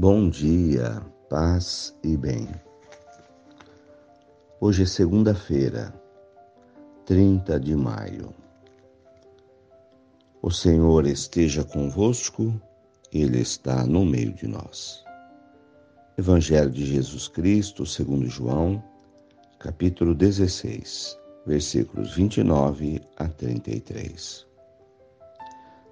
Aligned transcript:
Bom 0.00 0.30
dia, 0.30 1.02
paz 1.28 1.92
e 2.04 2.16
bem. 2.16 2.48
Hoje 4.60 4.84
é 4.84 4.86
segunda-feira, 4.86 5.92
30 7.04 7.58
de 7.58 7.74
maio. 7.74 8.32
O 10.40 10.52
Senhor 10.52 11.04
esteja 11.04 11.64
convosco, 11.64 12.54
Ele 13.12 13.40
está 13.40 13.84
no 13.84 14.04
meio 14.04 14.32
de 14.32 14.46
nós. 14.46 15.02
Evangelho 16.16 16.70
de 16.70 16.86
Jesus 16.86 17.26
Cristo, 17.26 17.84
segundo 17.84 18.28
João, 18.28 18.80
capítulo 19.58 20.14
16, 20.14 21.18
versículos 21.44 22.14
29 22.14 23.00
a 23.16 23.26
33. 23.26 24.46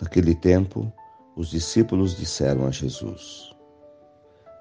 Naquele 0.00 0.36
tempo, 0.36 0.86
os 1.34 1.50
discípulos 1.50 2.16
disseram 2.16 2.64
a 2.64 2.70
Jesus: 2.70 3.57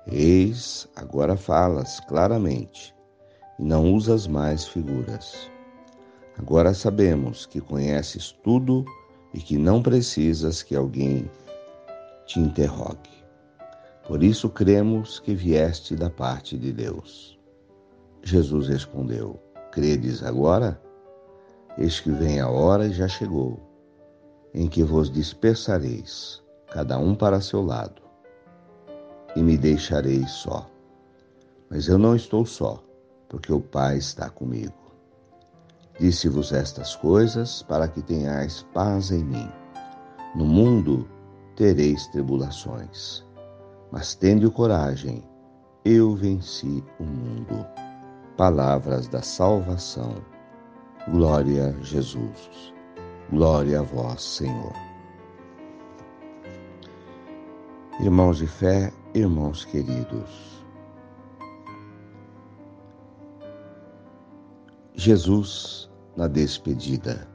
Eis, 0.09 0.87
agora 0.95 1.35
falas 1.35 1.99
claramente 1.99 2.95
e 3.59 3.63
não 3.63 3.93
usas 3.93 4.25
mais 4.25 4.65
figuras. 4.65 5.51
Agora 6.37 6.73
sabemos 6.73 7.45
que 7.45 7.59
conheces 7.59 8.31
tudo 8.41 8.85
e 9.33 9.39
que 9.39 9.57
não 9.57 9.83
precisas 9.83 10.63
que 10.63 10.77
alguém 10.77 11.29
te 12.25 12.39
interrogue. 12.39 13.25
Por 14.07 14.23
isso 14.23 14.49
cremos 14.49 15.19
que 15.19 15.35
vieste 15.35 15.93
da 15.93 16.09
parte 16.09 16.57
de 16.57 16.71
Deus. 16.71 17.37
Jesus 18.23 18.69
respondeu: 18.69 19.37
Credes 19.73 20.23
agora? 20.23 20.81
Eis 21.77 21.99
que 21.99 22.11
vem 22.11 22.39
a 22.39 22.47
hora 22.47 22.87
e 22.87 22.93
já 22.93 23.09
chegou, 23.09 23.59
em 24.53 24.69
que 24.69 24.83
vos 24.83 25.11
dispersareis, 25.11 26.41
cada 26.71 26.97
um 26.97 27.13
para 27.13 27.41
seu 27.41 27.61
lado 27.61 28.06
e 29.37 29.43
me 29.43 29.55
deixarei 29.55 30.25
só. 30.27 30.67
Mas 31.69 31.87
eu 31.87 31.99
não 31.99 32.15
estou 32.15 32.43
só, 32.43 32.83
porque 33.29 33.53
o 33.53 33.61
Pai 33.61 33.97
está 33.97 34.31
comigo. 34.31 34.73
Disse-vos 35.99 36.51
estas 36.51 36.95
coisas 36.95 37.61
para 37.61 37.87
que 37.87 38.01
tenhais 38.01 38.65
paz 38.73 39.11
em 39.11 39.23
mim. 39.23 39.47
No 40.35 40.43
mundo 40.43 41.07
tereis 41.55 42.07
tribulações, 42.07 43.23
mas 43.91 44.15
tende 44.15 44.49
coragem, 44.49 45.23
eu 45.85 46.15
venci 46.15 46.83
o 46.99 47.03
mundo. 47.03 47.63
Palavras 48.37 49.07
da 49.07 49.21
salvação. 49.21 50.15
Glória 51.09 51.67
a 51.67 51.83
Jesus. 51.83 52.73
Glória 53.31 53.81
a 53.81 53.83
vós, 53.83 54.21
Senhor. 54.23 54.73
Irmãos 57.99 58.37
de 58.37 58.45
fé, 58.45 58.91
irmãos 59.13 59.65
queridos, 59.65 60.65
Jesus 64.95 65.89
na 66.15 66.27
despedida, 66.27 67.27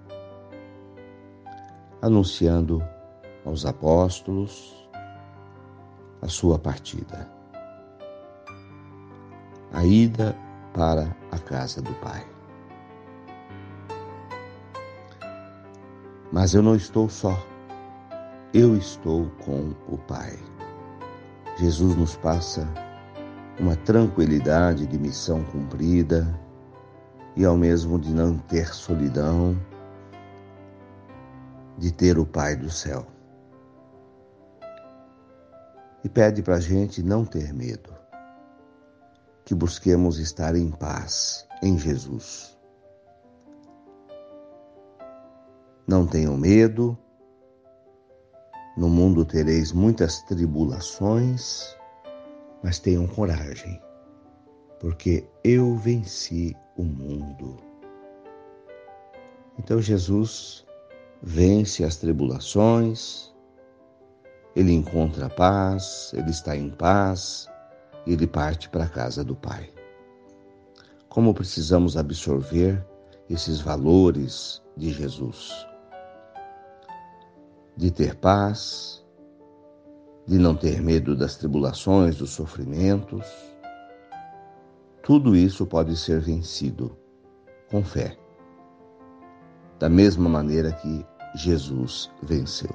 anunciando 2.02 2.82
aos 3.44 3.64
apóstolos 3.64 4.88
a 6.20 6.28
sua 6.28 6.58
partida, 6.58 7.30
a 9.72 9.84
ida 9.84 10.36
para 10.74 11.16
a 11.30 11.38
casa 11.38 11.80
do 11.80 11.94
Pai. 11.94 12.26
Mas 16.32 16.54
eu 16.54 16.62
não 16.62 16.74
estou 16.74 17.08
só, 17.08 17.36
eu 18.54 18.76
estou 18.76 19.30
com 19.44 19.74
o 19.88 19.98
Pai. 19.98 20.51
Jesus 21.62 21.94
nos 21.94 22.16
passa 22.16 22.66
uma 23.60 23.76
tranquilidade 23.76 24.84
de 24.84 24.98
missão 24.98 25.44
cumprida 25.44 26.26
e 27.36 27.44
ao 27.44 27.56
mesmo 27.56 28.00
de 28.00 28.12
não 28.12 28.36
ter 28.36 28.74
solidão, 28.74 29.56
de 31.78 31.92
ter 31.92 32.18
o 32.18 32.26
Pai 32.26 32.56
do 32.56 32.68
céu. 32.68 33.06
E 36.02 36.08
pede 36.08 36.42
para 36.42 36.56
a 36.56 36.60
gente 36.60 37.00
não 37.00 37.24
ter 37.24 37.54
medo, 37.54 37.94
que 39.44 39.54
busquemos 39.54 40.18
estar 40.18 40.56
em 40.56 40.68
paz 40.68 41.46
em 41.62 41.78
Jesus. 41.78 42.58
Não 45.86 46.08
tenham 46.08 46.36
medo, 46.36 46.98
no 48.76 48.88
mundo 48.88 49.24
tereis 49.24 49.72
muitas 49.72 50.22
tribulações, 50.22 51.76
mas 52.62 52.78
tenham 52.78 53.06
coragem, 53.06 53.80
porque 54.80 55.28
eu 55.44 55.76
venci 55.76 56.56
o 56.76 56.82
mundo. 56.82 57.56
Então 59.58 59.80
Jesus 59.80 60.64
vence 61.22 61.84
as 61.84 61.96
tribulações, 61.96 63.32
ele 64.56 64.72
encontra 64.72 65.28
paz, 65.28 66.12
ele 66.14 66.30
está 66.30 66.56
em 66.56 66.70
paz 66.70 67.46
e 68.06 68.12
ele 68.12 68.26
parte 68.26 68.68
para 68.68 68.84
a 68.84 68.88
casa 68.88 69.22
do 69.22 69.36
Pai. 69.36 69.70
Como 71.08 71.34
precisamos 71.34 71.96
absorver 71.96 72.84
esses 73.28 73.60
valores 73.60 74.62
de 74.76 74.90
Jesus? 74.90 75.71
De 77.76 77.90
ter 77.90 78.14
paz, 78.16 79.04
de 80.26 80.38
não 80.38 80.54
ter 80.54 80.80
medo 80.80 81.16
das 81.16 81.36
tribulações, 81.36 82.16
dos 82.16 82.30
sofrimentos. 82.30 83.26
Tudo 85.02 85.34
isso 85.34 85.66
pode 85.66 85.96
ser 85.96 86.20
vencido 86.20 86.96
com 87.70 87.82
fé, 87.82 88.16
da 89.78 89.88
mesma 89.88 90.28
maneira 90.28 90.72
que 90.72 91.04
Jesus 91.34 92.10
venceu. 92.22 92.70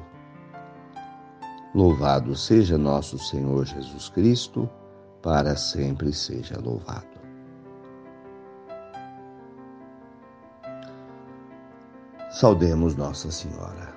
Louvado 1.73 2.35
seja 2.35 2.77
nosso 2.77 3.19
Senhor 3.19 3.65
Jesus 3.65 4.09
Cristo, 4.09 4.69
para 5.21 5.55
sempre 5.55 6.11
seja 6.11 6.59
louvado. 6.59 7.17
Saudemos 12.29 12.95
Nossa 12.95 13.31
Senhora. 13.31 13.96